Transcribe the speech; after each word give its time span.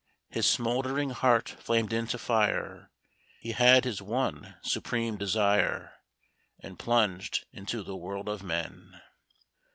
His 0.31 0.47
smouldering 0.49 1.11
heart 1.11 1.47
flamed 1.47 1.93
into 1.93 2.17
fire 2.17 2.89
He 3.39 3.51
had 3.51 3.83
his 3.85 4.01
one 4.01 4.55
supreme 4.63 5.15
desire. 5.15 5.93
And 6.59 6.79
plunged 6.79 7.45
into 7.53 7.83
the 7.83 7.95
world 7.95 8.27
of 8.27 8.41
men. 8.41 8.99